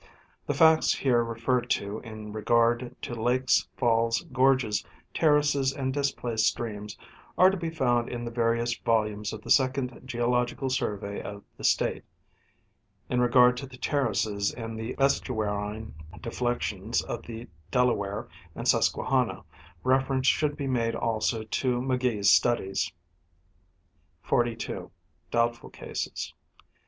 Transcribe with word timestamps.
The 0.47 0.55
facts 0.55 0.93
here 0.95 1.23
referred 1.23 1.69
to 1.69 1.99
in 1.99 2.33
regard 2.33 2.95
to 3.03 3.13
lakes, 3.13 3.67
falls, 3.77 4.23
gorges, 4.33 4.83
terraces 5.13 5.71
and 5.71 5.93
displaced 5.93 6.47
streams 6.47 6.97
are 7.37 7.51
to 7.51 7.55
be 7.57 7.69
found 7.69 8.09
in 8.09 8.25
the 8.25 8.31
various 8.31 8.75
volumes 8.75 9.31
of 9.31 9.43
the 9.43 9.51
Second 9.51 10.01
Geological 10.03 10.71
Survey 10.71 11.21
of 11.21 11.43
the 11.55 11.63
State 11.63 12.03
;* 11.63 12.03
in 13.11 13.21
regard 13.21 13.55
to 13.57 13.67
the 13.67 13.77
terraces 13.77 14.51
and 14.51 14.75
the 14.75 14.95
estuarine 14.97 15.93
deflections 16.19 17.03
of 17.03 17.21
the 17.27 17.47
Delaware 17.69 18.27
and 18.55 18.67
Susquehanna, 18.67 19.43
reference 19.83 20.25
should 20.25 20.57
be 20.57 20.65
made 20.65 20.95
also 20.95 21.43
to 21.43 21.79
McGee's 21.79 22.31
studies.f 22.31 22.91
42. 24.27 24.89
Doubtful 25.29 25.69
cases. 25.69 26.33